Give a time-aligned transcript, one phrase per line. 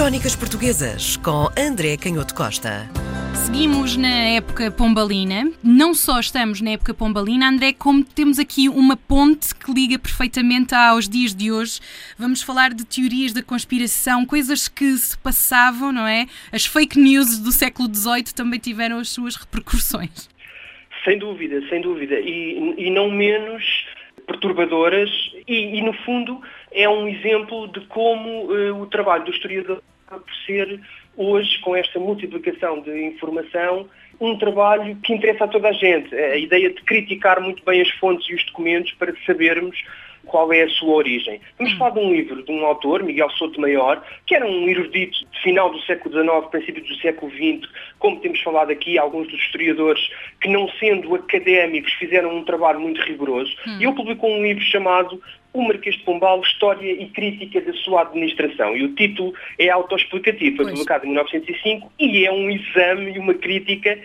[0.00, 2.88] Crónicas Portuguesas com André Canhoto Costa.
[3.34, 5.52] Seguimos na época pombalina.
[5.62, 10.74] Não só estamos na época pombalina, André, como temos aqui uma ponte que liga perfeitamente
[10.74, 11.80] aos dias de hoje.
[12.18, 16.24] Vamos falar de teorias da conspiração, coisas que se passavam, não é?
[16.50, 20.30] As fake news do século XVIII também tiveram as suas repercussões.
[21.04, 22.18] Sem dúvida, sem dúvida.
[22.18, 23.62] E, e não menos
[24.26, 25.10] perturbadoras
[25.46, 26.40] e, e, no fundo,
[26.72, 30.80] é um exemplo de como uh, o trabalho do historiador acaba por ser,
[31.16, 33.88] hoje, com esta multiplicação de informação,
[34.20, 36.14] um trabalho que interessa a toda a gente.
[36.14, 39.78] A ideia de criticar muito bem as fontes e os documentos para sabermos
[40.26, 41.40] qual é a sua origem.
[41.58, 45.18] Vamos falar de um livro de um autor, Miguel Souto Maior, que era um erudito
[45.32, 49.40] de final do século XIX, princípio do século XX, como temos falado aqui, alguns dos
[49.40, 53.54] historiadores que, não sendo académicos, fizeram um trabalho muito rigoroso.
[53.66, 53.78] Hum.
[53.80, 55.20] E ele publicou um livro chamado
[55.52, 58.76] o Marquês de Pombal, História e Crítica da sua Administração.
[58.76, 63.34] E o título é autoexplicativo, foi publicado em 1905 e é um exame e uma
[63.34, 63.98] crítica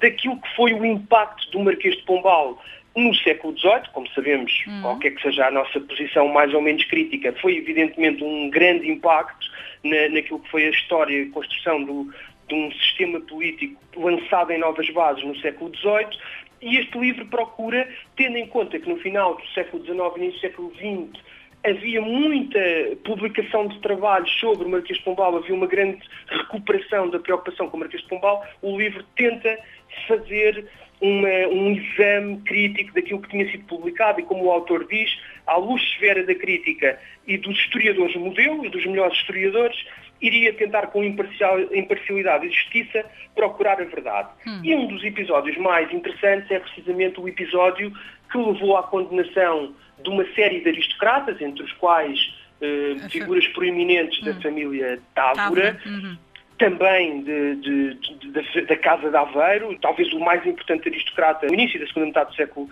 [0.00, 2.58] daquilo que foi o impacto do Marquês de Pombal
[2.98, 4.82] no século XVIII, como sabemos, uhum.
[4.82, 9.46] qualquer que seja a nossa posição mais ou menos crítica, foi evidentemente um grande impacto
[9.84, 12.12] na, naquilo que foi a história e a construção do,
[12.48, 16.18] de um sistema político lançado em novas bases no século XVIII.
[16.60, 20.32] E este livro procura, tendo em conta que no final do século XIX e início
[20.32, 21.22] do século XX
[21.64, 22.60] havia muita
[23.04, 27.76] publicação de trabalhos sobre o Marquês de Pombal, havia uma grande recuperação da preocupação com
[27.76, 29.58] o Marquês de Pombal, o livro tenta
[30.06, 30.68] fazer
[31.00, 35.56] uma, um exame crítico daquilo que tinha sido publicado e, como o autor diz, à
[35.56, 39.76] luz severa da crítica e dos historiadores modelo e dos melhores historiadores,
[40.20, 43.04] iria tentar com imparcialidade e justiça
[43.34, 44.28] procurar a verdade.
[44.46, 44.60] Hum.
[44.64, 47.92] E um dos episódios mais interessantes é precisamente o episódio
[48.30, 52.18] que levou à condenação de uma série de aristocratas, entre os quais
[52.60, 54.24] uh, figuras proeminentes hum.
[54.24, 56.16] da família Távora, uhum
[56.58, 57.94] também de, de,
[58.28, 62.30] de, da Casa de Aveiro, talvez o mais importante aristocrata no início da segunda metade
[62.30, 62.68] do século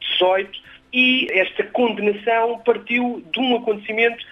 [0.00, 0.48] XVIII,
[0.92, 4.24] e esta condenação partiu de um acontecimento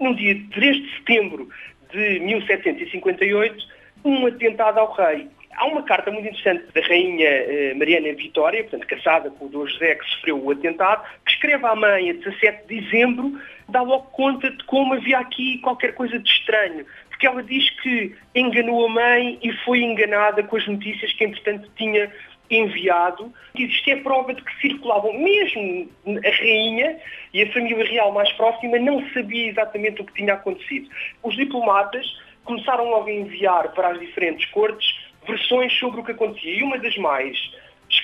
[0.00, 1.48] no dia 3 de setembro
[1.92, 3.66] de 1758,
[4.04, 5.28] um atentado ao rei.
[5.56, 9.66] Há uma carta muito interessante da rainha eh, Mariana Vitória, portanto casada com o Dom
[9.66, 14.04] José que sofreu o atentado, que escreve à mãe a 17 de dezembro, dá logo
[14.12, 16.84] conta de como havia aqui qualquer coisa de estranho
[17.16, 21.70] porque ela diz que enganou a mãe e foi enganada com as notícias que, entretanto,
[21.74, 22.12] tinha
[22.50, 23.32] enviado.
[23.54, 26.98] Isto é prova de que circulavam, mesmo a rainha
[27.32, 30.90] e a família real mais próxima não sabia exatamente o que tinha acontecido.
[31.22, 32.06] Os diplomatas
[32.44, 34.94] começaram logo a enviar para as diferentes cortes
[35.26, 36.54] versões sobre o que acontecia.
[36.54, 37.36] E uma das mais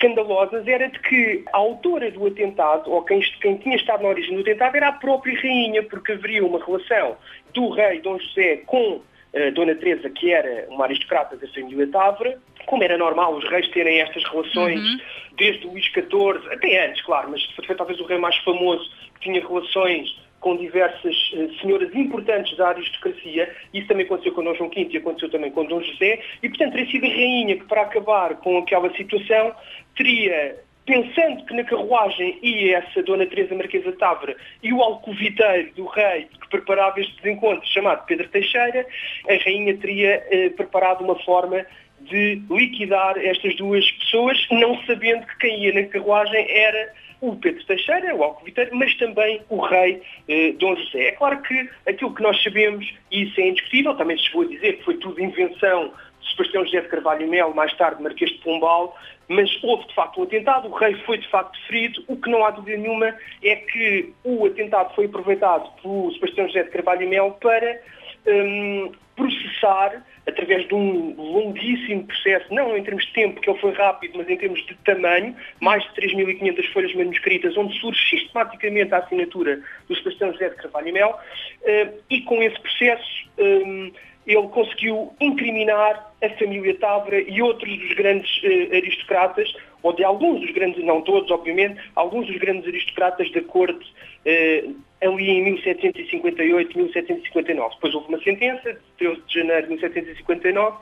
[0.02, 4.34] escandalosas era de que a autora do atentado, ou quem, quem, tinha estado na origem
[4.34, 7.16] do atentado, era a própria rainha, porque haveria uma relação
[7.54, 12.38] do rei Dom José com uh, Dona Teresa, que era uma aristocrata da família Távora,
[12.66, 14.98] como era normal os reis terem estas relações uhum.
[15.36, 19.40] desde Luís XIV, até antes, claro, mas foi talvez o rei mais famoso que tinha
[19.40, 24.88] relações com diversas uh, senhoras importantes da aristocracia, isso também aconteceu com Dom João V
[24.90, 28.36] e aconteceu também com Dom José, e portanto teria sido a rainha que para acabar
[28.36, 29.54] com aquela situação
[29.96, 35.86] teria pensando que na carruagem ia essa Dona Teresa Marquesa Távora e o alcoviteiro do
[35.86, 38.84] rei que preparava este desencontro, chamado Pedro Teixeira,
[39.28, 41.64] a rainha teria eh, preparado uma forma
[42.00, 47.64] de liquidar estas duas pessoas, não sabendo que quem ia na carruagem era o Pedro
[47.64, 51.06] Teixeira, o alcoviteiro, mas também o rei eh, Dom José.
[51.06, 54.78] É claro que aquilo que nós sabemos, e isso é indiscutível, também se a dizer
[54.78, 58.38] que foi tudo invenção de Sebastião José de Carvalho e Melo, mais tarde Marquês de
[58.38, 58.96] Pombal,
[59.28, 62.44] mas houve de facto um atentado, o rei foi de facto ferido, o que não
[62.44, 67.06] há dúvida nenhuma é que o atentado foi aproveitado por Sebastião José de Carvalho e
[67.06, 67.80] Melo para
[68.26, 73.72] um, processar, através de um longuíssimo processo, não em termos de tempo, que ele foi
[73.72, 78.98] rápido, mas em termos de tamanho, mais de 3.500 folhas manuscritas, onde surge sistematicamente a
[78.98, 83.92] assinatura do Sebastião José de Carvalho e Melo, uh, e com esse processo um,
[84.26, 89.52] ele conseguiu incriminar a família Távora e outros dos grandes eh, aristocratas,
[89.82, 93.84] ou de alguns dos grandes, não todos, obviamente, alguns dos grandes aristocratas da corte
[94.24, 94.64] eh,
[95.02, 97.74] ali em 1758, 1759.
[97.74, 100.76] Depois houve uma sentença, de 13 de janeiro de 1759,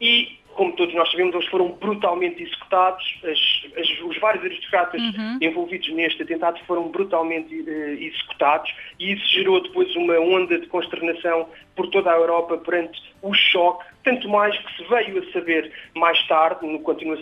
[0.00, 5.38] e como todos nós sabemos, eles foram brutalmente executados, as, as, os vários aristocratas uhum.
[5.40, 11.48] envolvidos neste atentado foram brutalmente uh, executados e isso gerou depois uma onda de consternação
[11.76, 16.20] por toda a Europa perante o choque, tanto mais que se veio a saber mais
[16.26, 16.58] tarde,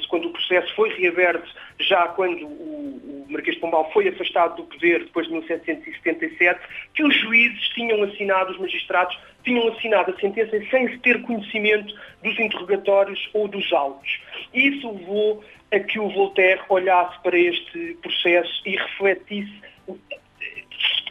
[0.09, 1.47] quando o processo foi reaberto,
[1.79, 2.76] já quando o,
[3.29, 6.61] o Marquês de Pombal foi afastado do poder depois de 1777,
[6.95, 11.95] que os juízes tinham assinado, os magistrados tinham assinado a sentença sem se ter conhecimento
[12.23, 14.21] dos interrogatórios ou dos autos.
[14.53, 19.61] Isso levou a que o Voltaire olhasse para este processo e refletisse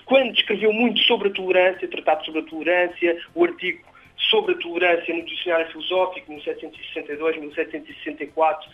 [0.05, 3.81] quando escreveu muito sobre a tolerância, tratado sobre a tolerância, o artigo
[4.17, 8.69] sobre a tolerância no Dicionário Filosófico, 1762, 1764,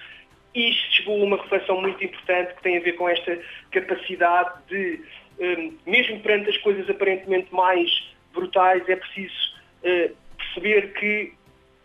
[0.53, 3.39] isto chegou a uma reflexão muito importante que tem a ver com esta
[3.71, 5.01] capacidade de,
[5.39, 7.89] hum, mesmo perante as coisas aparentemente mais
[8.33, 9.53] brutais, é preciso
[9.83, 11.33] eh, perceber que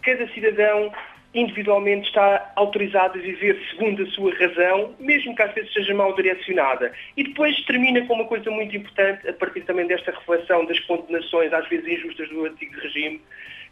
[0.03, 0.93] cada cidadão
[1.35, 6.15] individualmente está autorizado a viver segundo a sua razão, mesmo que às vezes seja mal
[6.15, 6.93] direcionada.
[7.17, 11.53] E depois termina com uma coisa muito importante, a partir também desta reflexão das condenações,
[11.53, 13.21] às vezes injustas do antigo regime,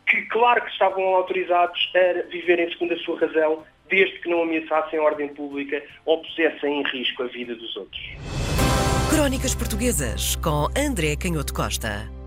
[0.07, 4.99] que claro que estavam autorizados a viverem segundo a sua razão, desde que não ameaçassem
[4.99, 8.03] a ordem pública ou pusessem em risco a vida dos outros.
[9.11, 12.24] Crónicas Portuguesas com André Canhoto Costa.